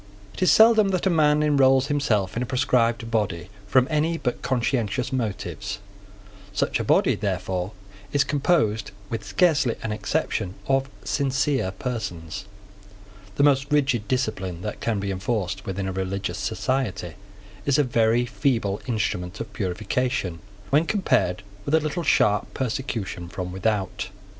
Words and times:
It 0.33 0.41
is 0.41 0.51
seldom 0.51 0.87
that 0.87 1.05
a 1.05 1.11
man 1.11 1.43
enrolls 1.43 1.85
himself 1.85 2.35
in 2.35 2.41
a 2.41 2.45
proscribed 2.47 3.11
body 3.11 3.49
from 3.67 3.87
any 3.91 4.17
but 4.17 4.41
conscientious 4.41 5.13
motives. 5.13 5.77
Such 6.53 6.79
a 6.79 6.83
body, 6.83 7.13
therefore, 7.13 7.73
is 8.11 8.23
composed, 8.23 8.89
with 9.11 9.23
scarcely 9.23 9.75
an 9.83 9.91
exception, 9.91 10.55
of 10.65 10.89
sincere 11.03 11.69
persons. 11.69 12.45
The 13.35 13.43
most 13.43 13.71
rigid 13.71 14.07
discipline 14.07 14.63
that 14.63 14.79
can 14.81 14.99
be 14.99 15.11
enforced 15.11 15.67
within 15.67 15.87
a 15.87 15.93
religious 15.93 16.39
society 16.39 17.13
is 17.67 17.77
a 17.77 17.83
very 17.83 18.25
feeble 18.25 18.81
instrument 18.87 19.39
of 19.39 19.53
purification, 19.53 20.39
when 20.71 20.87
compared 20.87 21.43
with 21.63 21.75
a 21.75 21.79
little 21.79 22.01
sharp 22.01 22.51
persecution 22.55 23.29
from 23.29 23.51
without. 23.51 24.09